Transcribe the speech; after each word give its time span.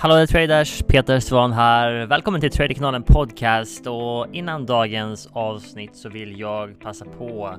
Hallå 0.00 0.26
traders! 0.26 0.82
Peter 0.82 1.20
Svan 1.20 1.52
här. 1.52 2.06
Välkommen 2.06 2.40
till 2.40 2.50
Traderkanalen 2.50 3.02
Podcast 3.02 3.86
och 3.86 4.26
innan 4.32 4.66
dagens 4.66 5.28
avsnitt 5.32 5.96
så 5.96 6.08
vill 6.08 6.40
jag 6.40 6.80
passa 6.80 7.04
på 7.04 7.56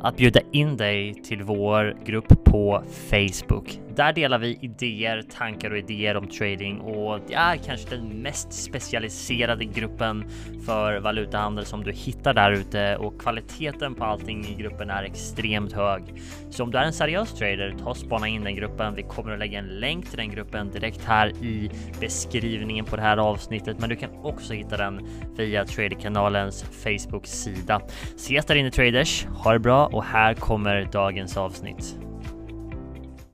att 0.00 0.16
bjuda 0.16 0.40
in 0.52 0.76
dig 0.76 1.14
till 1.14 1.42
vår 1.42 1.96
grupp 2.04 2.44
på 2.44 2.82
Facebook. 3.10 3.80
Där 4.00 4.12
delar 4.12 4.38
vi 4.38 4.58
idéer, 4.60 5.22
tankar 5.22 5.70
och 5.70 5.78
idéer 5.78 6.16
om 6.16 6.28
trading 6.28 6.78
och 6.78 7.20
det 7.28 7.34
är 7.34 7.56
kanske 7.56 7.90
den 7.90 8.08
mest 8.08 8.52
specialiserade 8.52 9.64
gruppen 9.64 10.24
för 10.66 11.00
valutahandel 11.00 11.64
som 11.64 11.84
du 11.84 11.92
hittar 11.92 12.34
där 12.34 12.52
ute 12.52 12.96
och 12.96 13.20
kvaliteten 13.20 13.94
på 13.94 14.04
allting 14.04 14.44
i 14.44 14.54
gruppen 14.62 14.90
är 14.90 15.02
extremt 15.02 15.72
hög. 15.72 16.02
Så 16.50 16.64
om 16.64 16.70
du 16.70 16.78
är 16.78 16.82
en 16.82 16.92
seriös 16.92 17.34
trader, 17.34 17.74
ta 17.82 17.90
och 17.90 17.96
spana 17.96 18.28
in 18.28 18.44
den 18.44 18.56
gruppen. 18.56 18.94
Vi 18.94 19.02
kommer 19.02 19.32
att 19.32 19.38
lägga 19.38 19.58
en 19.58 19.80
länk 19.80 20.08
till 20.08 20.18
den 20.18 20.30
gruppen 20.30 20.70
direkt 20.70 21.04
här 21.04 21.28
i 21.28 21.70
beskrivningen 22.00 22.84
på 22.84 22.96
det 22.96 23.02
här 23.02 23.16
avsnittet, 23.16 23.76
men 23.80 23.88
du 23.88 23.96
kan 23.96 24.10
också 24.22 24.54
hitta 24.54 24.76
den 24.76 25.08
via 25.36 25.64
Traderkanalens 25.64 26.62
Facebook-sida. 26.62 27.80
Ses 28.16 28.46
där 28.46 28.54
inne 28.54 28.70
traders, 28.70 29.24
ha 29.26 29.52
det 29.52 29.58
bra 29.58 29.86
och 29.86 30.04
här 30.04 30.34
kommer 30.34 30.88
dagens 30.92 31.36
avsnitt. 31.36 32.09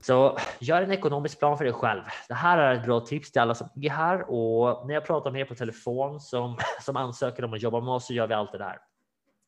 Så 0.07 0.37
gör 0.59 0.81
en 0.81 0.91
ekonomisk 0.91 1.39
plan 1.39 1.57
för 1.57 1.65
dig 1.65 1.73
själv. 1.73 2.01
Det 2.27 2.33
här 2.33 2.57
är 2.57 2.73
ett 2.73 2.85
bra 2.85 2.99
tips 2.99 3.31
till 3.31 3.41
alla 3.41 3.55
som 3.55 3.69
är 3.81 3.89
här 3.89 4.29
och 4.29 4.87
när 4.87 4.93
jag 4.93 5.05
pratar 5.05 5.31
med 5.31 5.41
er 5.41 5.45
på 5.45 5.55
telefon 5.55 6.19
som, 6.19 6.57
som 6.81 6.97
ansöker 6.97 7.45
om 7.45 7.53
att 7.53 7.61
jobba 7.61 7.81
med 7.81 7.93
oss 7.93 8.07
så 8.07 8.13
gör 8.13 8.27
vi 8.27 8.33
allt 8.33 8.51
det 8.51 8.57
där. 8.57 8.77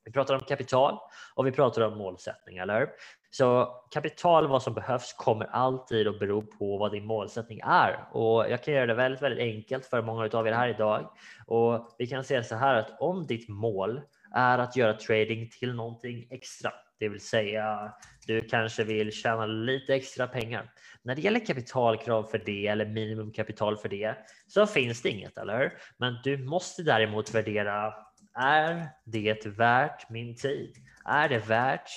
Vi 0.05 0.12
pratar 0.12 0.34
om 0.34 0.40
kapital 0.40 0.98
och 1.36 1.48
vi 1.48 1.52
pratar 1.52 1.81
om 1.81 1.98
målsättning, 1.98 2.58
eller 2.58 2.80
hur? 2.80 2.90
Så 3.31 3.67
kapital, 3.91 4.48
vad 4.48 4.64
som 4.64 4.73
behövs, 4.73 5.14
kommer 5.14 5.45
alltid 5.45 6.08
att 6.08 6.20
bero 6.20 6.41
på 6.41 6.78
vad 6.78 6.91
din 6.91 7.05
målsättning 7.05 7.59
är. 7.64 8.08
Och 8.12 8.50
jag 8.50 8.64
kan 8.64 8.73
göra 8.73 8.86
det 8.86 8.94
väldigt, 8.94 9.22
väldigt 9.22 9.55
enkelt 9.55 9.86
för 9.86 10.02
många 10.02 10.30
av 10.34 10.48
er 10.48 10.52
här 10.52 10.67
idag. 10.67 11.12
Och 11.45 11.95
vi 11.98 12.08
kan 12.08 12.23
säga 12.23 12.44
så 12.44 12.55
här 12.55 12.76
att 12.76 13.02
om 13.02 13.28
ditt 13.28 13.50
mål 13.50 14.02
är 14.36 14.58
att 14.58 14.76
göra 14.76 14.94
trading 14.94 15.50
till 15.59 15.73
någonting 15.73 16.28
extra, 16.30 16.72
det 17.00 17.09
vill 17.09 17.22
säga 17.22 17.94
du 18.28 18.42
kanske 18.42 18.83
vill 18.83 19.11
tjäna 19.11 19.45
lite 19.45 19.95
extra 19.95 20.28
pengar. 20.28 20.72
När 21.03 21.16
det 21.16 21.22
gäller 21.22 21.45
kapitalkrav 21.45 22.23
för 22.23 22.42
det 22.45 22.67
eller 22.67 22.86
minimumkapital 22.86 23.78
för 23.78 23.89
det 23.89 24.16
så 24.47 24.67
finns 24.67 25.02
det 25.02 25.09
inget, 25.09 25.38
eller 25.38 25.59
hur? 25.59 25.72
Men 25.97 26.16
du 26.23 26.38
måste 26.38 26.83
däremot 26.83 27.36
värdera 27.36 27.94
är 28.33 28.89
det 29.05 29.45
värt 29.45 30.09
min 30.09 30.36
tid? 30.36 30.75
Är 31.05 31.30
det 31.30 31.47
värt 31.47 31.89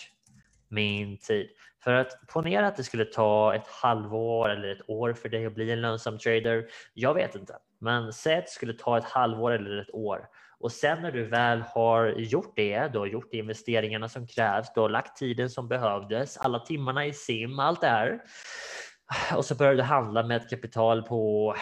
min 0.68 1.18
tid? 1.18 1.48
För 1.84 1.92
att 1.92 2.26
ponera 2.28 2.66
att 2.66 2.76
det 2.76 2.84
skulle 2.84 3.04
ta 3.04 3.54
ett 3.54 3.66
halvår 3.66 4.48
eller 4.48 4.68
ett 4.68 4.88
år 4.90 5.12
för 5.12 5.28
dig 5.28 5.46
att 5.46 5.54
bli 5.54 5.70
en 5.70 5.80
lönsam 5.80 6.18
trader. 6.18 6.66
Jag 6.94 7.14
vet 7.14 7.34
inte, 7.34 7.58
men 7.82 8.12
säg 8.12 8.38
att 8.38 8.46
det 8.46 8.50
skulle 8.50 8.72
ta 8.72 8.98
ett 8.98 9.04
halvår 9.04 9.50
eller 9.52 9.82
ett 9.82 9.94
år 9.94 10.28
och 10.62 10.72
sen 10.72 11.02
när 11.02 11.12
du 11.12 11.24
väl 11.24 11.60
har 11.60 12.06
gjort 12.06 12.52
det, 12.56 12.88
du 12.92 12.98
har 12.98 13.06
gjort 13.06 13.34
investeringarna 13.34 14.08
som 14.08 14.26
krävs, 14.26 14.72
du 14.74 14.80
har 14.80 14.88
lagt 14.88 15.16
tiden 15.16 15.50
som 15.50 15.68
behövdes, 15.68 16.36
alla 16.36 16.58
timmarna 16.58 17.06
i 17.06 17.12
sim, 17.12 17.58
allt 17.58 17.80
det 17.80 17.86
här. 17.86 18.20
Och 19.36 19.44
så 19.44 19.54
börjar 19.54 19.74
du 19.74 19.82
handla 19.82 20.22
med 20.22 20.36
ett 20.36 20.50
kapital 20.50 21.02
på 21.02 21.54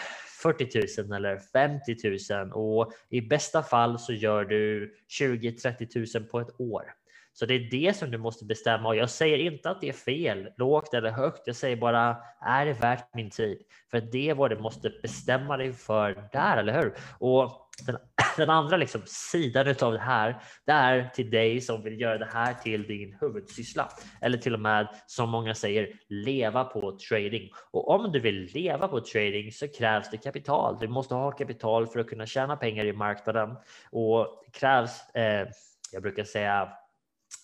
40 0.43 1.03
000 1.03 1.13
eller 1.13 1.39
50 1.39 1.97
000 2.35 2.53
och 2.53 2.93
i 3.09 3.21
bästa 3.21 3.63
fall 3.63 3.99
så 3.99 4.13
gör 4.13 4.45
du 4.45 4.95
20 5.09 5.53
30 5.53 5.89
000 6.19 6.25
på 6.25 6.41
ett 6.41 6.61
år. 6.61 6.85
Så 7.33 7.47
det 7.47 7.55
är 7.55 7.71
det 7.71 7.97
som 7.97 8.11
du 8.11 8.19
måste 8.19 8.45
bestämma 8.45 8.89
och 8.89 8.97
jag 8.97 9.11
säger 9.11 9.39
inte 9.39 9.71
att 9.71 9.81
det 9.81 9.89
är 9.89 9.93
fel, 9.93 10.49
lågt 10.57 10.95
eller 10.95 11.11
högt. 11.11 11.43
Jag 11.47 11.57
säger 11.57 11.77
bara, 11.77 12.17
är 12.41 12.67
det 12.67 12.73
värt 12.73 13.15
min 13.15 13.31
tid? 13.31 13.63
För 13.91 14.01
det 14.01 14.31
är 14.31 14.35
vad 14.35 14.51
du 14.51 14.59
måste 14.59 14.91
bestämma 15.03 15.57
dig 15.57 15.73
för 15.73 16.29
där, 16.33 16.57
eller 16.57 16.83
hur? 16.83 16.95
Och 17.19 17.70
den, 17.87 17.97
den 18.37 18.51
andra 18.51 18.77
liksom 18.77 19.03
sidan 19.07 19.75
av 19.81 19.93
det 19.93 19.99
här, 19.99 20.43
det 20.67 20.73
är 20.73 21.11
till 21.15 21.31
dig 21.31 21.61
som 21.61 21.83
vill 21.83 22.01
göra 22.01 22.19
det 22.19 22.29
här 22.33 22.55
till 22.55 22.83
din 22.83 23.17
huvudsyssla 23.21 23.89
eller 24.21 24.39
till 24.39 24.55
och 24.55 24.61
med 24.61 24.89
som 25.07 25.31
många 25.31 25.55
säger 25.55 25.89
leva 26.09 26.65
på 26.65 26.99
trading. 27.09 27.51
Och 27.71 27.91
om 27.91 28.13
du 28.13 28.21
vill 28.21 28.51
leva 28.55 28.89
på 28.89 29.01
trading 29.01 29.53
så 29.53 29.69
krävs 29.69 30.11
det 30.11 30.17
kapital. 30.17 30.79
Du 30.81 30.89
måste 30.89 31.15
ha 31.15 31.31
kapital 31.31 31.87
för 31.87 32.01
att 32.01 32.09
kunna 32.09 32.27
tjäna 32.27 32.57
pengar 32.57 32.85
i 32.85 32.93
marknaden 32.93 33.57
och 33.91 34.43
det 34.45 34.59
krävs. 34.59 35.15
Eh, 35.15 35.49
jag 35.93 36.03
brukar 36.03 36.25
säga 36.25 36.69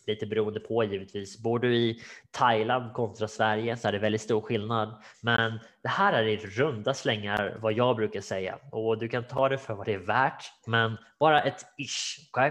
lite 0.07 0.27
beroende 0.27 0.61
på 0.61 0.85
givetvis. 0.85 1.39
Bor 1.39 1.59
du 1.59 1.77
i 1.77 2.03
Thailand 2.31 2.93
kontra 2.93 3.29
Sverige 3.29 3.77
så 3.77 3.89
är 3.89 3.93
det 3.93 3.99
väldigt 3.99 4.21
stor 4.21 4.41
skillnad. 4.41 5.03
Men 5.21 5.59
det 5.83 5.89
här 5.89 6.13
är 6.13 6.27
i 6.27 6.37
runda 6.37 6.95
slängar 6.95 7.59
vad 7.61 7.73
jag 7.73 7.97
brukar 7.97 8.21
säga 8.21 8.59
och 8.71 8.99
du 8.99 9.09
kan 9.09 9.25
ta 9.25 9.49
det 9.49 9.59
för 9.59 9.75
vad 9.75 9.87
det 9.87 9.95
är 9.95 9.99
värt, 9.99 10.45
men 10.67 10.97
bara 11.19 11.43
ett 11.43 11.65
ish. 11.79 12.29
Okay? 12.31 12.51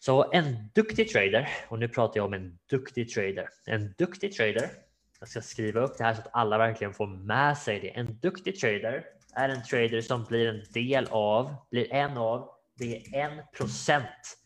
Så 0.00 0.32
en 0.32 0.70
duktig 0.74 1.08
trader, 1.08 1.48
och 1.68 1.78
nu 1.78 1.88
pratar 1.88 2.16
jag 2.16 2.26
om 2.26 2.34
en 2.34 2.58
duktig 2.70 3.10
trader. 3.10 3.48
En 3.66 3.94
duktig 3.98 4.32
trader, 4.32 4.70
jag 5.20 5.28
ska 5.28 5.40
skriva 5.40 5.80
upp 5.80 5.98
det 5.98 6.04
här 6.04 6.14
så 6.14 6.20
att 6.20 6.30
alla 6.32 6.58
verkligen 6.58 6.94
får 6.94 7.06
med 7.06 7.58
sig 7.58 7.80
det. 7.80 7.88
En 7.88 8.18
duktig 8.18 8.60
trader 8.60 9.04
är 9.34 9.48
en 9.48 9.62
trader 9.62 10.00
som 10.00 10.24
blir 10.24 10.48
en 10.48 10.62
del 10.72 11.08
av, 11.10 11.54
blir 11.70 11.92
en 11.92 12.16
av, 12.16 12.48
det 12.78 12.96
är 12.96 13.30
en 13.30 13.42
procent 13.56 14.38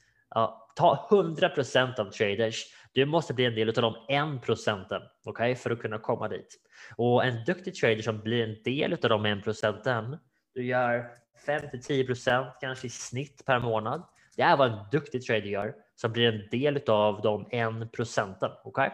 ta 0.81 1.07
100 1.11 1.49
procent 1.49 1.99
av 1.99 2.11
traders. 2.11 2.67
Du 2.93 3.05
måste 3.07 3.35
bli 3.35 3.45
en 3.45 3.55
del 3.55 3.69
av 3.69 3.75
de 3.75 3.95
1 4.37 4.43
procenten 4.43 5.03
okay, 5.25 5.55
för 5.55 5.71
att 5.71 5.81
kunna 5.81 5.99
komma 5.99 6.29
dit. 6.29 6.57
Och 6.97 7.25
en 7.25 7.45
duktig 7.45 7.75
trader 7.75 8.03
som 8.03 8.21
blir 8.21 8.45
en 8.45 8.63
del 8.65 8.93
av 8.93 8.99
de 8.99 9.27
1 9.27 9.45
procenten, 9.45 10.19
du 10.55 10.65
gör 10.65 11.07
5 11.47 11.71
till 11.71 11.83
10 11.83 12.05
procent 12.05 12.47
kanske 12.61 12.87
i 12.87 12.91
snitt 12.91 13.45
per 13.47 13.61
månad. 13.61 14.03
Det 14.37 14.43
är 14.43 14.57
vad 14.57 14.73
en 14.73 14.79
duktig 14.93 15.23
trader 15.23 15.47
gör 15.47 15.75
som 15.97 16.13
blir 16.13 16.29
en 16.33 16.49
del 16.51 16.81
av 16.91 17.21
de 17.23 17.47
1 17.83 17.93
procenten. 17.93 18.51
Okay? 18.65 18.91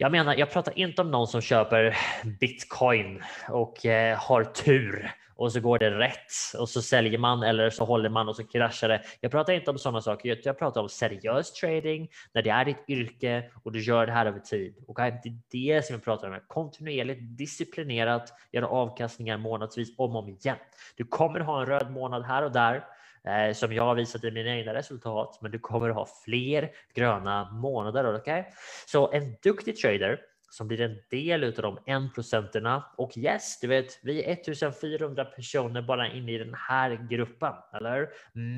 Jag 0.00 0.12
menar, 0.12 0.34
jag 0.36 0.50
pratar 0.50 0.78
inte 0.78 1.02
om 1.02 1.10
någon 1.10 1.26
som 1.26 1.40
köper 1.40 1.96
bitcoin 2.40 3.22
och 3.48 3.86
eh, 3.86 4.18
har 4.18 4.44
tur 4.44 5.10
och 5.36 5.52
så 5.52 5.60
går 5.60 5.78
det 5.78 5.90
rätt 5.90 6.32
och 6.58 6.68
så 6.68 6.82
säljer 6.82 7.18
man 7.18 7.42
eller 7.42 7.70
så 7.70 7.84
håller 7.84 8.08
man 8.08 8.28
och 8.28 8.36
så 8.36 8.44
kraschar 8.44 8.88
det. 8.88 9.02
Jag 9.20 9.30
pratar 9.30 9.52
inte 9.52 9.70
om 9.70 9.78
sådana 9.78 10.00
saker. 10.00 10.40
Jag 10.44 10.58
pratar 10.58 10.80
om 10.80 10.88
seriös 10.88 11.52
trading 11.52 12.08
när 12.32 12.42
det 12.42 12.50
är 12.50 12.64
ditt 12.64 12.84
yrke 12.88 13.50
och 13.62 13.72
du 13.72 13.80
gör 13.80 14.06
det 14.06 14.12
här 14.12 14.26
över 14.26 14.40
tid. 14.40 14.74
Och 14.86 14.94
Det 14.94 15.02
är 15.02 15.38
det 15.50 15.86
som 15.86 15.94
jag 15.94 16.04
pratar 16.04 16.30
om. 16.30 16.40
Kontinuerligt, 16.46 17.20
disciplinerat, 17.38 18.32
göra 18.52 18.68
avkastningar 18.68 19.38
månadsvis 19.38 19.98
om 19.98 20.16
och 20.16 20.22
om 20.22 20.28
igen. 20.28 20.56
Du 20.96 21.04
kommer 21.04 21.40
ha 21.40 21.60
en 21.60 21.66
röd 21.66 21.90
månad 21.90 22.24
här 22.24 22.42
och 22.42 22.52
där 22.52 22.84
eh, 23.24 23.52
som 23.52 23.72
jag 23.72 23.82
har 23.82 23.94
visat 23.94 24.24
i 24.24 24.30
mina 24.30 24.56
egna 24.56 24.74
resultat, 24.74 25.38
men 25.42 25.50
du 25.50 25.58
kommer 25.58 25.90
ha 25.90 26.08
fler 26.24 26.70
gröna 26.94 27.50
månader. 27.50 28.16
Okay? 28.16 28.44
Så 28.86 29.12
en 29.12 29.36
duktig 29.42 29.76
trader 29.76 30.20
som 30.50 30.68
blir 30.68 30.80
en 30.80 30.96
del 31.10 31.44
av 31.44 31.52
de 31.52 31.78
1 31.86 32.14
procenterna. 32.14 32.84
Och 32.96 33.18
yes, 33.18 33.60
du 33.60 33.66
vet, 33.66 33.98
vi 34.02 34.24
är 34.24 34.32
1400 34.32 35.24
personer 35.24 35.82
bara 35.82 36.12
inne 36.12 36.32
i 36.32 36.38
den 36.38 36.54
här 36.54 37.06
gruppen, 37.10 37.52
eller 37.72 38.08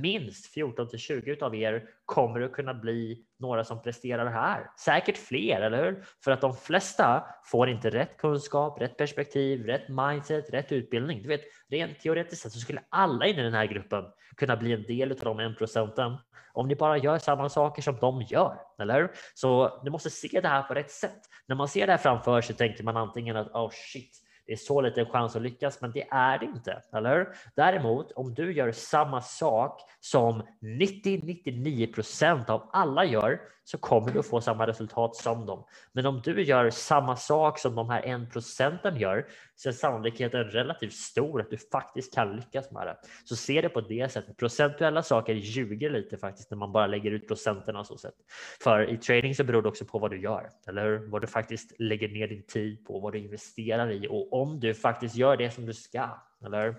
Minst 0.02 0.46
14 0.46 0.88
till 0.88 0.98
20 0.98 1.36
av 1.40 1.54
er 1.54 1.88
kommer 2.10 2.40
det 2.40 2.46
att 2.46 2.52
kunna 2.52 2.74
bli 2.74 3.24
några 3.38 3.64
som 3.64 3.82
presterar 3.82 4.26
här. 4.26 4.70
Säkert 4.84 5.18
fler, 5.18 5.60
eller 5.60 5.84
hur? 5.84 6.04
För 6.24 6.30
att 6.30 6.40
de 6.40 6.56
flesta 6.56 7.24
får 7.44 7.68
inte 7.68 7.90
rätt 7.90 8.16
kunskap, 8.16 8.80
rätt 8.80 8.96
perspektiv, 8.96 9.66
rätt 9.66 9.88
mindset, 9.88 10.50
rätt 10.52 10.72
utbildning. 10.72 11.22
Du 11.22 11.28
vet, 11.28 11.40
rent 11.70 12.00
teoretiskt 12.00 12.42
sett 12.42 12.52
så 12.52 12.60
skulle 12.60 12.82
alla 12.88 13.26
in 13.26 13.38
i 13.38 13.42
den 13.42 13.54
här 13.54 13.66
gruppen 13.66 14.04
kunna 14.36 14.56
bli 14.56 14.72
en 14.72 14.82
del 14.82 15.12
av 15.12 15.18
de 15.18 15.38
en 15.40 15.54
procenten 15.54 16.16
om 16.52 16.68
ni 16.68 16.76
bara 16.76 16.98
gör 16.98 17.18
samma 17.18 17.48
saker 17.48 17.82
som 17.82 17.96
de 18.00 18.22
gör, 18.22 18.58
eller 18.78 19.00
hur? 19.00 19.10
Så 19.34 19.80
du 19.84 19.90
måste 19.90 20.10
se 20.10 20.40
det 20.40 20.48
här 20.48 20.62
på 20.62 20.74
rätt 20.74 20.90
sätt. 20.90 21.20
När 21.46 21.56
man 21.56 21.68
ser 21.68 21.86
det 21.86 21.92
här 21.92 21.98
framför 21.98 22.40
sig 22.40 22.56
tänker 22.56 22.84
man 22.84 22.96
antingen 22.96 23.36
att 23.36 23.50
oh 23.52 23.70
shit, 23.70 24.19
det 24.50 24.54
är 24.54 24.56
så 24.56 24.80
liten 24.80 25.06
chans 25.06 25.36
att 25.36 25.42
lyckas, 25.42 25.80
men 25.80 25.92
det 25.92 26.08
är 26.10 26.38
det 26.38 26.44
inte, 26.44 26.82
eller 26.92 27.16
hur? 27.16 27.28
Däremot 27.54 28.12
om 28.12 28.34
du 28.34 28.52
gör 28.52 28.72
samma 28.72 29.20
sak 29.20 29.80
som 30.00 30.42
90-99 30.60 32.50
av 32.50 32.70
alla 32.72 33.04
gör 33.04 33.40
så 33.64 33.78
kommer 33.78 34.10
du 34.12 34.18
att 34.18 34.26
få 34.26 34.40
samma 34.40 34.66
resultat 34.66 35.16
som 35.16 35.46
dem. 35.46 35.64
Men 35.92 36.06
om 36.06 36.20
du 36.24 36.42
gör 36.42 36.70
samma 36.70 37.16
sak 37.16 37.58
som 37.58 37.74
de 37.74 37.90
här 37.90 38.22
1 38.22 38.32
procenten 38.32 38.96
gör 38.96 39.26
så 39.62 39.68
är 39.68 39.72
sannolikheten 39.72 40.44
relativt 40.44 40.92
stor 40.92 41.40
att 41.40 41.50
du 41.50 41.56
faktiskt 41.56 42.14
kan 42.14 42.36
lyckas 42.36 42.70
med 42.70 42.86
det. 42.86 42.96
Så 43.24 43.36
se 43.36 43.60
det 43.60 43.68
på 43.68 43.80
det 43.80 44.12
sättet. 44.12 44.36
Procentuella 44.36 45.02
saker 45.02 45.34
ljuger 45.34 45.90
lite 45.90 46.16
faktiskt 46.16 46.50
när 46.50 46.58
man 46.58 46.72
bara 46.72 46.86
lägger 46.86 47.10
ut 47.10 47.28
procenterna 47.28 47.84
så 47.84 47.96
sätt. 47.96 48.14
För 48.60 48.90
i 48.90 48.96
trading 48.96 49.34
så 49.34 49.44
beror 49.44 49.62
det 49.62 49.68
också 49.68 49.84
på 49.84 49.98
vad 49.98 50.10
du 50.10 50.20
gör, 50.20 50.50
eller 50.66 50.84
hur? 50.84 51.10
Vad 51.10 51.20
du 51.20 51.26
faktiskt 51.26 51.72
lägger 51.78 52.08
ner 52.08 52.28
din 52.28 52.42
tid 52.42 52.86
på, 52.86 53.00
vad 53.00 53.12
du 53.12 53.18
investerar 53.18 53.90
i 53.90 54.06
och 54.10 54.32
om 54.42 54.60
du 54.60 54.74
faktiskt 54.74 55.16
gör 55.16 55.36
det 55.36 55.50
som 55.50 55.66
du 55.66 55.74
ska, 55.74 56.08
eller 56.44 56.64
hur? 56.64 56.76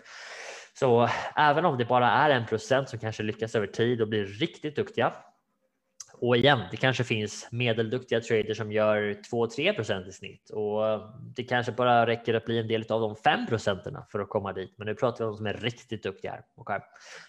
Så 0.74 1.10
även 1.36 1.66
om 1.66 1.78
det 1.78 1.86
bara 1.86 2.10
är 2.10 2.30
en 2.30 2.46
procent 2.46 2.90
som 2.90 3.00
kanske 3.00 3.24
lyckas 3.24 3.56
över 3.56 3.68
tid 3.68 4.02
och 4.02 4.08
blir 4.08 4.26
riktigt 4.26 4.76
duktiga 4.76 5.14
och 6.22 6.38
igen, 6.38 6.60
det 6.72 6.78
kanske 6.78 7.04
finns 7.04 7.48
medelduktiga 7.52 8.22
traders 8.22 8.58
som 8.58 8.72
gör 8.72 9.16
2-3 9.32 9.76
procent 9.76 10.08
i 10.08 10.12
snitt 10.12 10.50
och 10.50 10.82
det 11.36 11.44
kanske 11.44 11.72
bara 11.72 12.08
räcker 12.08 12.34
att 12.34 12.46
bli 12.46 12.60
en 12.60 12.68
del 12.68 12.86
av 12.90 13.02
de 13.02 13.16
5 13.16 13.48
procenterna 13.48 14.06
för 14.12 14.20
att 14.20 14.30
komma 14.30 14.54
dit. 14.54 14.74
Men 14.78 14.88
nu 14.88 14.96
pratar 14.96 15.18
vi 15.18 15.26
om 15.26 15.32
de 15.32 15.38
som 15.38 15.46
är 15.46 15.54
riktigt 15.54 16.04
duktiga 16.04 16.32
här. 16.32 16.42
Okay? 16.56 16.80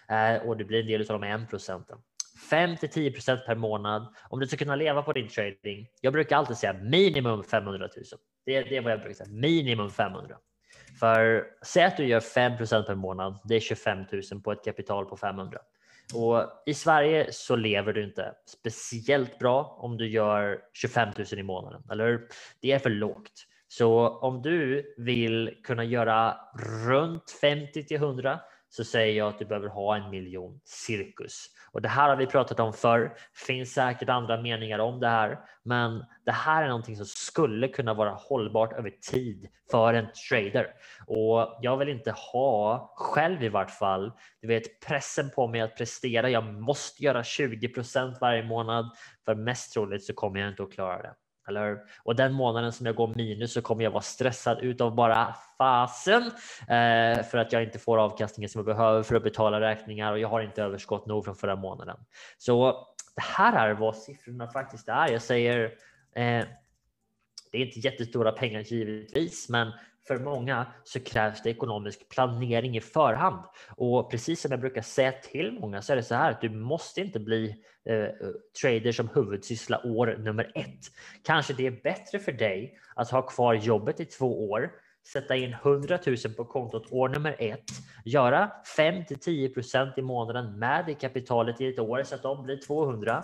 Eh, 0.09 0.47
och 0.47 0.57
det 0.57 0.63
blir 0.63 0.79
en 0.79 0.87
del 0.87 1.01
av 1.01 1.21
de 1.21 1.23
1 1.23 1.49
procenten. 1.49 1.97
5 2.49 2.77
till 2.77 2.89
10 2.89 3.11
procent 3.11 3.45
per 3.45 3.55
månad 3.55 4.15
om 4.29 4.39
du 4.39 4.47
ska 4.47 4.57
kunna 4.57 4.75
leva 4.75 5.01
på 5.01 5.13
din 5.13 5.27
trading. 5.27 5.87
Jag 6.01 6.13
brukar 6.13 6.37
alltid 6.37 6.57
säga 6.57 6.73
minimum 6.73 7.43
500 7.43 7.89
000. 7.95 8.05
Det 8.45 8.55
är, 8.55 8.63
det 8.63 8.77
är 8.77 8.81
vad 8.81 8.91
jag 8.91 8.99
brukar 8.99 9.15
säga, 9.15 9.29
minimum 9.29 9.89
500. 9.89 10.35
För 10.99 11.45
säg 11.65 11.83
att 11.83 11.97
du 11.97 12.05
gör 12.05 12.19
5 12.19 12.57
per 12.57 12.95
månad, 12.95 13.39
det 13.43 13.55
är 13.55 13.59
25 13.59 14.05
000 14.31 14.41
på 14.41 14.51
ett 14.51 14.65
kapital 14.65 15.05
på 15.05 15.17
500. 15.17 15.59
Och 16.13 16.63
i 16.65 16.73
Sverige 16.73 17.27
så 17.31 17.55
lever 17.55 17.93
du 17.93 18.03
inte 18.03 18.33
speciellt 18.45 19.39
bra 19.39 19.77
om 19.79 19.97
du 19.97 20.09
gör 20.09 20.59
25 20.73 21.09
000 21.17 21.39
i 21.39 21.43
månaden, 21.43 21.83
eller 21.91 22.21
Det 22.61 22.71
är 22.71 22.79
för 22.79 22.89
lågt. 22.89 23.47
Så 23.67 24.07
om 24.07 24.41
du 24.41 24.93
vill 24.97 25.59
kunna 25.63 25.83
göra 25.83 26.37
runt 26.87 27.31
50 27.41 27.83
till 27.83 27.97
100 27.97 28.39
så 28.75 28.83
säger 28.83 29.17
jag 29.17 29.27
att 29.27 29.39
du 29.39 29.45
behöver 29.45 29.67
ha 29.67 29.95
en 29.95 30.09
miljon 30.09 30.59
cirkus. 30.63 31.45
Och 31.71 31.81
det 31.81 31.89
här 31.89 32.09
har 32.09 32.15
vi 32.15 32.25
pratat 32.25 32.59
om 32.59 32.73
förr. 32.73 33.15
Finns 33.47 33.73
säkert 33.73 34.09
andra 34.09 34.41
meningar 34.41 34.79
om 34.79 34.99
det 34.99 35.07
här, 35.07 35.39
men 35.63 36.05
det 36.25 36.31
här 36.31 36.63
är 36.63 36.67
någonting 36.67 36.95
som 36.95 37.05
skulle 37.05 37.67
kunna 37.67 37.93
vara 37.93 38.11
hållbart 38.11 38.73
över 38.73 38.89
tid 39.11 39.47
för 39.71 39.93
en 39.93 40.07
trader. 40.29 40.67
Och 41.07 41.59
jag 41.61 41.77
vill 41.77 41.89
inte 41.89 42.11
ha 42.11 42.93
själv 42.97 43.43
i 43.43 43.49
vart 43.49 43.71
fall, 43.71 44.11
du 44.41 44.47
vet 44.47 44.79
pressen 44.87 45.29
på 45.29 45.47
mig 45.47 45.61
att 45.61 45.77
prestera. 45.77 46.29
Jag 46.29 46.43
måste 46.43 47.03
göra 47.03 47.23
20 47.23 47.69
procent 47.69 48.17
varje 48.21 48.43
månad 48.43 48.89
för 49.25 49.35
mest 49.35 49.73
troligt 49.73 50.05
så 50.05 50.13
kommer 50.13 50.39
jag 50.39 50.49
inte 50.49 50.63
att 50.63 50.73
klara 50.73 51.01
det. 51.01 51.13
Eller, 51.47 51.79
och 52.03 52.15
den 52.15 52.33
månaden 52.33 52.71
som 52.71 52.85
jag 52.85 52.95
går 52.95 53.13
minus 53.15 53.53
så 53.53 53.61
kommer 53.61 53.83
jag 53.83 53.91
vara 53.91 54.01
stressad 54.01 54.59
utav 54.61 54.95
bara 54.95 55.35
fasen 55.57 56.23
eh, 56.61 57.23
för 57.23 57.37
att 57.37 57.53
jag 57.53 57.63
inte 57.63 57.79
får 57.79 57.97
avkastningen 57.97 58.49
som 58.49 58.59
jag 58.59 58.65
behöver 58.65 59.03
för 59.03 59.15
att 59.15 59.23
betala 59.23 59.61
räkningar 59.61 60.11
och 60.11 60.19
jag 60.19 60.27
har 60.27 60.41
inte 60.41 60.63
överskott 60.63 61.05
nog 61.05 61.25
från 61.25 61.35
förra 61.35 61.55
månaden. 61.55 61.97
Så 62.37 62.87
det 63.15 63.21
här 63.21 63.69
är 63.69 63.73
vad 63.73 63.95
siffrorna 63.95 64.47
faktiskt 64.47 64.89
är. 64.89 65.11
Jag 65.11 65.21
säger 65.21 65.63
eh, 66.15 66.45
det 67.51 67.57
är 67.57 67.65
inte 67.65 67.79
jättestora 67.79 68.31
pengar 68.31 68.61
givetvis, 68.61 69.49
men 69.49 69.71
för 70.07 70.19
många 70.19 70.65
så 70.83 70.99
krävs 70.99 71.41
det 71.41 71.49
ekonomisk 71.49 72.09
planering 72.09 72.77
i 72.77 72.81
förhand. 72.81 73.43
Och 73.69 74.11
precis 74.11 74.41
som 74.41 74.51
jag 74.51 74.59
brukar 74.59 74.81
säga 74.81 75.11
till 75.11 75.57
många 75.61 75.81
så 75.81 75.91
är 75.91 75.95
det 75.95 76.03
så 76.03 76.15
här 76.15 76.31
att 76.31 76.41
du 76.41 76.49
måste 76.49 77.01
inte 77.01 77.19
bli 77.19 77.55
eh, 77.85 78.07
trader 78.61 78.91
som 78.91 79.09
huvudsyssla 79.15 79.81
år 79.85 80.15
nummer 80.19 80.51
ett. 80.55 80.79
Kanske 81.23 81.53
det 81.53 81.67
är 81.67 81.81
bättre 81.83 82.19
för 82.19 82.31
dig 82.31 82.77
att 82.95 83.11
ha 83.11 83.21
kvar 83.21 83.53
jobbet 83.53 83.99
i 83.99 84.05
två 84.05 84.49
år, 84.49 84.71
sätta 85.07 85.35
in 85.35 85.53
100 85.53 85.99
000 86.05 86.17
på 86.37 86.45
kontot 86.45 86.91
år 86.91 87.09
nummer 87.09 87.35
ett, 87.39 87.71
göra 88.05 88.51
5 88.75 89.05
till 89.05 89.19
10 89.19 89.49
procent 89.49 89.97
i 89.97 90.01
månaden 90.01 90.59
med 90.59 90.85
det 90.85 90.93
kapitalet 90.93 91.61
i 91.61 91.67
ett 91.67 91.79
år 91.79 92.03
så 92.03 92.15
att 92.15 92.23
de 92.23 92.43
blir 92.43 92.57
200 92.57 93.23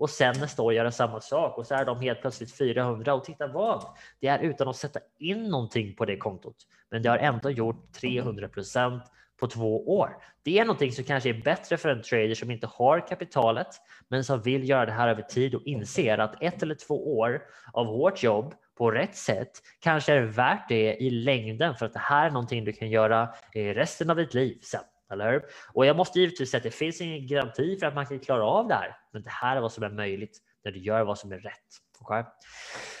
och 0.00 0.10
sen 0.10 0.34
nästa 0.40 0.62
år 0.62 0.74
göra 0.74 0.90
samma 0.90 1.20
sak 1.20 1.58
och 1.58 1.66
så 1.66 1.74
är 1.74 1.84
de 1.84 2.00
helt 2.00 2.20
plötsligt 2.20 2.58
400 2.58 3.14
och 3.14 3.24
titta 3.24 3.46
vad? 3.46 3.84
Det 4.20 4.26
är 4.26 4.38
utan 4.38 4.68
att 4.68 4.76
sätta 4.76 5.00
in 5.18 5.48
någonting 5.48 5.94
på 5.96 6.04
det 6.04 6.16
kontot, 6.16 6.56
men 6.90 7.02
det 7.02 7.08
har 7.08 7.18
ändå 7.18 7.50
gjort 7.50 7.92
300 7.92 8.48
procent 8.48 9.02
på 9.40 9.46
två 9.46 9.98
år. 9.98 10.16
Det 10.42 10.58
är 10.58 10.64
någonting 10.64 10.92
som 10.92 11.04
kanske 11.04 11.28
är 11.28 11.42
bättre 11.42 11.76
för 11.76 11.88
en 11.88 12.02
trader 12.02 12.34
som 12.34 12.50
inte 12.50 12.66
har 12.66 13.08
kapitalet, 13.08 13.66
men 14.08 14.24
som 14.24 14.42
vill 14.42 14.68
göra 14.68 14.86
det 14.86 14.92
här 14.92 15.08
över 15.08 15.22
tid 15.22 15.54
och 15.54 15.62
inser 15.62 16.18
att 16.18 16.42
ett 16.42 16.62
eller 16.62 16.74
två 16.74 17.18
år 17.18 17.42
av 17.72 17.86
hårt 17.86 18.22
jobb 18.22 18.54
på 18.78 18.90
rätt 18.90 19.16
sätt 19.16 19.50
kanske 19.80 20.12
är 20.12 20.22
värt 20.22 20.68
det 20.68 20.96
i 20.96 21.10
längden 21.10 21.74
för 21.74 21.86
att 21.86 21.92
det 21.92 21.98
här 21.98 22.26
är 22.26 22.30
någonting 22.30 22.64
du 22.64 22.72
kan 22.72 22.90
göra 22.90 23.28
resten 23.54 24.10
av 24.10 24.16
ditt 24.16 24.34
liv 24.34 24.58
sen. 24.62 24.80
Eller 25.10 25.32
hur? 25.32 25.42
Och 25.72 25.86
jag 25.86 25.96
måste 25.96 26.20
givetvis 26.20 26.50
säga 26.50 26.58
att 26.58 26.64
det 26.64 26.70
finns 26.70 27.00
ingen 27.00 27.26
garanti 27.26 27.76
för 27.78 27.86
att 27.86 27.94
man 27.94 28.06
kan 28.06 28.20
klara 28.20 28.44
av 28.44 28.68
det 28.68 28.74
här. 28.74 28.96
Men 29.12 29.22
det 29.22 29.30
här 29.30 29.56
är 29.56 29.60
vad 29.60 29.72
som 29.72 29.84
är 29.84 29.90
möjligt 29.90 30.38
när 30.64 30.72
du 30.72 30.78
gör 30.78 31.04
vad 31.04 31.18
som 31.18 31.32
är 31.32 31.38
rätt. 31.38 31.66
Okay? 32.00 32.24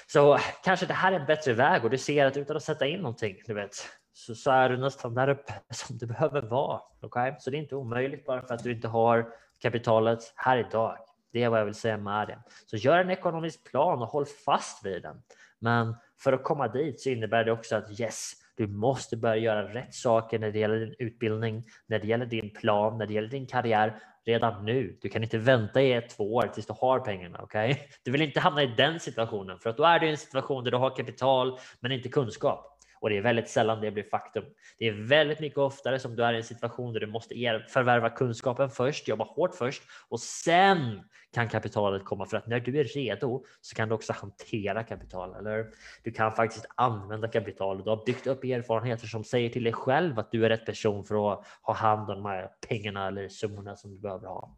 Så 0.06 0.38
kanske 0.64 0.86
det 0.86 0.94
här 0.94 1.12
är 1.12 1.20
en 1.20 1.26
bättre 1.26 1.52
väg 1.52 1.84
och 1.84 1.90
du 1.90 1.98
ser 1.98 2.26
att 2.26 2.36
utan 2.36 2.56
att 2.56 2.62
sätta 2.62 2.86
in 2.86 3.00
någonting, 3.00 3.36
du 3.46 3.54
vet, 3.54 3.74
så, 4.12 4.34
så 4.34 4.50
är 4.50 4.68
du 4.68 4.76
nästan 4.76 5.14
där 5.14 5.28
uppe 5.28 5.52
som 5.70 5.98
du 5.98 6.06
behöver 6.06 6.42
vara. 6.42 6.80
Okay? 7.02 7.32
Så 7.38 7.50
det 7.50 7.56
är 7.56 7.58
inte 7.58 7.76
omöjligt 7.76 8.26
bara 8.26 8.42
för 8.42 8.54
att 8.54 8.64
du 8.64 8.72
inte 8.72 8.88
har 8.88 9.32
kapitalet 9.62 10.32
här 10.36 10.56
idag. 10.56 10.98
Det 11.32 11.42
är 11.42 11.48
vad 11.48 11.60
jag 11.60 11.64
vill 11.64 11.74
säga 11.74 11.96
med 11.96 12.28
det. 12.28 12.38
Så 12.66 12.76
gör 12.76 12.98
en 12.98 13.10
ekonomisk 13.10 13.70
plan 13.70 14.02
och 14.02 14.08
håll 14.08 14.26
fast 14.26 14.86
vid 14.86 15.02
den. 15.02 15.22
Men 15.58 15.96
för 16.18 16.32
att 16.32 16.44
komma 16.44 16.68
dit 16.68 17.00
så 17.00 17.08
innebär 17.08 17.44
det 17.44 17.52
också 17.52 17.76
att 17.76 18.00
yes, 18.00 18.32
du 18.60 18.66
måste 18.66 19.16
börja 19.16 19.36
göra 19.36 19.74
rätt 19.74 19.94
saker 19.94 20.38
när 20.38 20.50
det 20.50 20.58
gäller 20.58 20.80
din 20.80 20.94
utbildning, 20.98 21.64
när 21.86 21.98
det 21.98 22.06
gäller 22.06 22.26
din 22.26 22.50
plan, 22.50 22.98
när 22.98 23.06
det 23.06 23.14
gäller 23.14 23.28
din 23.28 23.46
karriär 23.46 23.96
redan 24.26 24.64
nu. 24.64 24.98
Du 25.02 25.08
kan 25.08 25.22
inte 25.22 25.38
vänta 25.38 25.82
i 25.82 25.92
ett, 25.92 26.10
två 26.16 26.34
år 26.34 26.46
tills 26.54 26.66
du 26.66 26.74
har 26.80 27.00
pengarna. 27.00 27.42
Okay? 27.42 27.76
Du 28.04 28.10
vill 28.10 28.22
inte 28.22 28.40
hamna 28.40 28.62
i 28.62 28.66
den 28.66 29.00
situationen 29.00 29.58
för 29.58 29.70
att 29.70 29.76
då 29.76 29.84
är 29.84 29.98
du 29.98 30.06
i 30.06 30.10
en 30.10 30.16
situation 30.16 30.64
där 30.64 30.70
du 30.70 30.76
har 30.76 30.96
kapital 30.96 31.58
men 31.80 31.92
inte 31.92 32.08
kunskap. 32.08 32.79
Och 33.00 33.10
det 33.10 33.16
är 33.16 33.22
väldigt 33.22 33.48
sällan 33.48 33.80
det 33.80 33.90
blir 33.90 34.04
faktum. 34.04 34.44
Det 34.78 34.88
är 34.88 34.92
väldigt 34.92 35.40
mycket 35.40 35.58
oftare 35.58 35.98
som 35.98 36.16
du 36.16 36.24
är 36.24 36.32
i 36.32 36.36
en 36.36 36.44
situation 36.44 36.92
där 36.92 37.00
du 37.00 37.06
måste 37.06 37.34
förvärva 37.68 38.10
kunskapen 38.10 38.70
först, 38.70 39.08
jobba 39.08 39.24
hårt 39.24 39.54
först 39.54 39.82
och 40.08 40.20
sen 40.20 41.00
kan 41.34 41.48
kapitalet 41.48 42.04
komma 42.04 42.26
för 42.26 42.36
att 42.36 42.46
när 42.46 42.60
du 42.60 42.80
är 42.80 42.84
redo 42.84 43.44
så 43.60 43.74
kan 43.74 43.88
du 43.88 43.94
också 43.94 44.12
hantera 44.12 44.84
kapital 44.84 45.34
eller 45.34 45.66
du 46.02 46.12
kan 46.12 46.32
faktiskt 46.32 46.66
använda 46.74 47.28
kapital. 47.28 47.84
Du 47.84 47.90
har 47.90 48.04
byggt 48.06 48.26
upp 48.26 48.44
erfarenheter 48.44 49.06
som 49.06 49.24
säger 49.24 49.48
till 49.50 49.64
dig 49.64 49.72
själv 49.72 50.18
att 50.18 50.32
du 50.32 50.44
är 50.44 50.48
rätt 50.48 50.66
person 50.66 51.04
för 51.04 51.32
att 51.32 51.46
ha 51.62 51.74
hand 51.74 52.10
om 52.10 52.16
de 52.16 52.24
här 52.24 52.48
pengarna 52.68 53.06
eller 53.06 53.28
summorna 53.28 53.76
som 53.76 53.90
du 53.90 53.98
behöver 53.98 54.28
ha. 54.28 54.56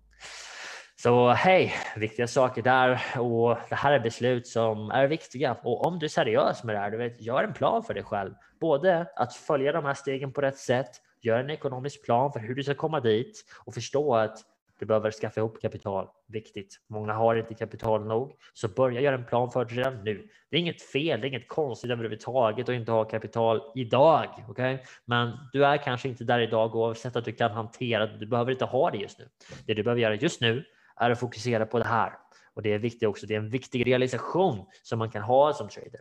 Så 1.02 1.30
hej, 1.30 1.74
viktiga 1.96 2.26
saker 2.26 2.62
där 2.62 3.00
och 3.18 3.58
det 3.68 3.74
här 3.74 3.92
är 3.92 4.00
beslut 4.00 4.46
som 4.46 4.90
är 4.90 5.06
viktiga. 5.06 5.56
Och 5.62 5.86
om 5.86 5.98
du 5.98 6.06
är 6.06 6.08
seriös 6.08 6.64
med 6.64 6.74
det 6.74 6.78
här, 6.78 6.90
du 6.90 6.96
vet, 6.96 7.20
gör 7.20 7.44
en 7.44 7.52
plan 7.52 7.82
för 7.82 7.94
dig 7.94 8.02
själv. 8.02 8.34
Både 8.60 9.06
att 9.16 9.34
följa 9.34 9.72
de 9.72 9.84
här 9.84 9.94
stegen 9.94 10.32
på 10.32 10.40
rätt 10.40 10.58
sätt, 10.58 10.90
gör 11.22 11.38
en 11.38 11.50
ekonomisk 11.50 12.04
plan 12.04 12.32
för 12.32 12.40
hur 12.40 12.54
du 12.54 12.62
ska 12.62 12.74
komma 12.74 13.00
dit 13.00 13.44
och 13.64 13.74
förstå 13.74 14.14
att 14.14 14.38
du 14.78 14.86
behöver 14.86 15.10
skaffa 15.10 15.40
ihop 15.40 15.60
kapital. 15.62 16.08
Viktigt. 16.28 16.76
Många 16.88 17.12
har 17.12 17.36
inte 17.36 17.54
kapital 17.54 18.06
nog, 18.06 18.32
så 18.52 18.68
börja 18.68 19.00
göra 19.00 19.14
en 19.14 19.26
plan 19.26 19.50
för 19.50 19.64
det 19.64 19.74
redan 19.74 20.04
nu. 20.04 20.28
Det 20.50 20.56
är 20.56 20.60
inget 20.60 20.82
fel, 20.82 21.20
det 21.20 21.26
är 21.26 21.28
inget 21.28 21.48
konstigt 21.48 21.90
överhuvudtaget 21.90 22.68
att 22.68 22.74
inte 22.74 22.92
ha 22.92 23.04
kapital 23.04 23.60
idag. 23.74 24.44
Okay? 24.48 24.78
Men 25.04 25.32
du 25.52 25.64
är 25.64 25.76
kanske 25.76 26.08
inte 26.08 26.24
där 26.24 26.38
idag 26.38 26.76
oavsett 26.76 27.16
att 27.16 27.24
du 27.24 27.32
kan 27.32 27.50
hantera 27.50 28.06
det. 28.06 28.18
Du 28.18 28.26
behöver 28.26 28.52
inte 28.52 28.64
ha 28.64 28.90
det 28.90 28.98
just 28.98 29.18
nu. 29.18 29.28
Det 29.66 29.74
du 29.74 29.82
behöver 29.82 30.02
göra 30.02 30.14
just 30.14 30.40
nu 30.40 30.64
är 31.02 31.10
att 31.10 31.20
fokusera 31.20 31.66
på 31.66 31.78
det 31.78 31.84
här. 31.84 32.12
Och 32.54 32.62
det 32.62 32.72
är 32.72 32.78
viktigt 32.78 33.08
också. 33.08 33.26
Det 33.26 33.34
är 33.34 33.38
en 33.38 33.50
viktig 33.50 33.86
realisation 33.86 34.66
som 34.82 34.98
man 34.98 35.10
kan 35.10 35.22
ha 35.22 35.52
som 35.52 35.68
trader. 35.68 36.00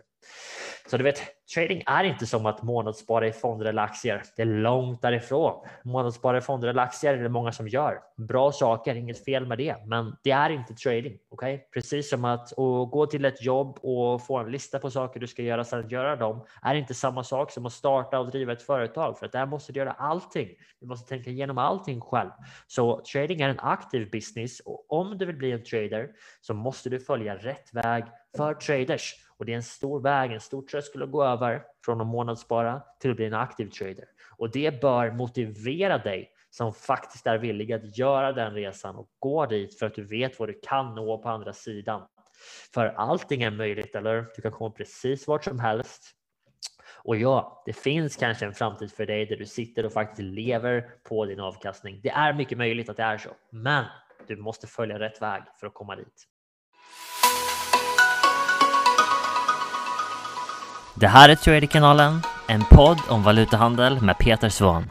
Så 0.92 0.98
du 0.98 1.04
vet, 1.04 1.22
trading 1.56 1.84
är 1.86 2.04
inte 2.04 2.26
som 2.26 2.46
att 2.46 2.64
månadsspara 2.64 3.28
i 3.28 3.32
fonder 3.32 3.66
eller 3.66 3.82
aktier. 3.82 4.24
Det 4.36 4.42
är 4.42 4.46
långt 4.46 5.02
därifrån. 5.02 5.66
Månadsspara 5.84 6.38
i 6.38 6.42
fonder 6.42 6.68
eller 6.68 6.82
aktier 6.82 7.14
är 7.14 7.24
det 7.24 7.30
många 7.30 7.52
som 7.52 7.68
gör. 7.68 8.00
Bra 8.18 8.52
saker, 8.52 8.96
inget 8.96 9.26
fel 9.26 9.46
med 9.46 9.58
det, 9.58 9.76
men 9.86 10.16
det 10.24 10.32
är 10.32 10.50
inte 10.50 10.74
trading. 10.74 11.18
Okay? 11.30 11.58
Precis 11.74 12.10
som 12.10 12.26
att 12.26 12.54
gå 12.92 13.06
till 13.06 13.26
ett 13.26 13.44
jobb 13.44 13.80
och 13.82 14.26
få 14.26 14.38
en 14.38 14.52
lista 14.52 14.80
på 14.80 14.92
saker 14.92 15.20
du 15.20 15.28
ska 15.28 15.42
göra 15.42 15.64
sedan 15.64 15.90
göra 15.90 16.16
dem 16.16 16.46
är 16.62 16.76
inte 16.76 16.94
samma 16.94 17.24
sak 17.24 17.52
som 17.52 17.66
att 17.66 17.74
starta 17.74 18.20
och 18.20 18.32
driva 18.32 18.54
ett 18.54 18.62
företag 18.62 19.20
för 19.20 19.26
att 19.26 19.32
där 19.32 19.46
måste 19.46 19.74
du 19.74 19.80
göra 19.80 19.92
allting. 19.92 20.50
Du 20.80 20.88
måste 20.88 21.10
tänka 21.10 21.30
igenom 21.30 21.58
allting 21.58 22.02
själv. 22.02 22.30
Så 22.68 23.02
trading 23.14 23.42
är 23.42 23.50
en 23.50 23.60
aktiv 23.60 24.10
business 24.12 24.60
och 24.60 24.92
om 24.92 25.18
du 25.18 25.26
vill 25.26 25.38
bli 25.38 25.52
en 25.52 25.64
trader 25.64 26.10
så 26.42 26.54
måste 26.54 26.90
du 26.90 27.00
följa 27.00 27.36
rätt 27.36 27.74
väg 27.74 28.04
för 28.38 28.54
traders 28.54 29.16
och 29.38 29.46
det 29.46 29.52
är 29.52 29.56
en 29.56 29.64
stor 29.64 30.02
väg, 30.02 30.32
en 30.32 30.40
stor 30.40 30.62
tröskel 30.62 31.04
att 31.04 31.12
gå 31.12 31.24
över 31.24 31.64
från 31.86 32.02
att 32.02 32.08
månadsspara 32.08 32.82
till 33.00 33.12
att 33.12 33.18
bli 33.18 33.26
en 33.26 33.34
aktiv 33.34 33.70
trader. 33.70 34.06
Och 34.38 34.52
det 34.52 34.82
bör 34.82 35.12
motivera 35.12 35.98
dig 35.98 36.32
som 36.50 36.74
faktiskt 36.74 37.28
är 37.28 37.38
villig 37.38 37.74
att 37.74 37.98
göra 37.98 38.32
den 38.32 38.54
resan 38.54 38.96
och 38.96 39.10
gå 39.20 39.46
dit 39.46 39.80
för 39.80 39.86
att 39.86 39.96
du 39.96 40.04
vet 40.04 40.40
vad 40.40 40.50
du 40.50 40.60
kan 40.64 40.96
nå 40.96 41.18
på 41.18 41.30
andra 41.30 41.54
sidan. 41.54 42.08
För 42.74 42.86
allting 42.86 43.44
är 43.44 43.52
möjligt, 43.52 43.96
eller 43.96 44.26
Du 44.36 44.42
kan 44.42 44.52
komma 44.52 44.72
precis 44.72 45.28
vart 45.28 45.44
som 45.44 45.60
helst. 45.60 46.12
Och 47.04 47.18
ja, 47.18 47.64
det 47.66 47.74
finns 47.74 48.16
kanske 48.16 48.46
en 48.46 48.54
framtid 48.54 48.92
för 48.92 49.06
dig 49.06 49.26
där 49.26 49.38
du 49.38 49.46
sitter 49.46 49.86
och 49.86 49.94
faktiskt 49.94 50.22
lever 50.22 50.90
på 51.04 51.26
din 51.26 51.40
avkastning. 51.40 52.00
Det 52.04 52.10
är 52.10 52.34
mycket 52.34 52.58
möjligt 52.58 52.90
att 52.90 52.98
det 52.98 53.04
är 53.04 53.18
så, 53.18 53.30
men 53.50 53.86
du 54.28 54.36
måste 54.36 54.68
följa 54.68 55.00
rätt 55.00 55.22
väg 55.22 55.44
för 55.60 55.68
att 55.68 55.74
komma 55.74 55.96
dit. 55.96 56.28
Det 60.94 61.08
här 61.08 61.30
är 61.30 61.36
Traderkanalen, 61.36 62.22
en 62.48 62.64
podd 62.70 62.98
om 63.08 63.24
valutahandel 63.24 64.02
med 64.02 64.18
Peter 64.18 64.50
Svahn. 64.50 64.90